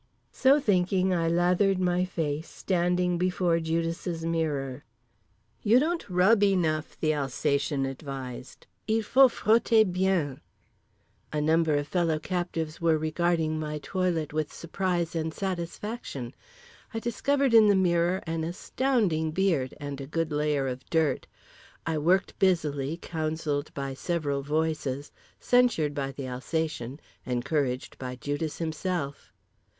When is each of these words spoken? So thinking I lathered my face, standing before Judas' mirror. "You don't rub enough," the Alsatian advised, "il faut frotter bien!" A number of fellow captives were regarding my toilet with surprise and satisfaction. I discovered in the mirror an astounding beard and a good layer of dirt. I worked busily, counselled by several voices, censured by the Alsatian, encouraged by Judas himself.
So 0.31 0.59
thinking 0.59 1.13
I 1.13 1.27
lathered 1.27 1.77
my 1.77 2.05
face, 2.05 2.49
standing 2.49 3.19
before 3.19 3.59
Judas' 3.59 4.23
mirror. 4.23 4.83
"You 5.61 5.79
don't 5.79 6.09
rub 6.09 6.41
enough," 6.41 6.99
the 6.99 7.13
Alsatian 7.13 7.85
advised, 7.85 8.65
"il 8.87 9.03
faut 9.03 9.31
frotter 9.31 9.85
bien!" 9.85 10.41
A 11.31 11.39
number 11.39 11.75
of 11.75 11.87
fellow 11.87 12.17
captives 12.17 12.81
were 12.81 12.97
regarding 12.97 13.59
my 13.59 13.77
toilet 13.77 14.33
with 14.33 14.51
surprise 14.51 15.13
and 15.13 15.31
satisfaction. 15.35 16.33
I 16.95 16.97
discovered 16.99 17.53
in 17.53 17.67
the 17.67 17.75
mirror 17.75 18.23
an 18.25 18.43
astounding 18.43 19.29
beard 19.29 19.75
and 19.79 20.01
a 20.01 20.07
good 20.07 20.31
layer 20.31 20.67
of 20.67 20.83
dirt. 20.89 21.27
I 21.85 21.99
worked 21.99 22.39
busily, 22.39 22.97
counselled 22.97 23.71
by 23.75 23.93
several 23.93 24.41
voices, 24.41 25.11
censured 25.39 25.93
by 25.93 26.11
the 26.11 26.25
Alsatian, 26.25 26.99
encouraged 27.23 27.99
by 27.99 28.15
Judas 28.15 28.57
himself. 28.57 29.31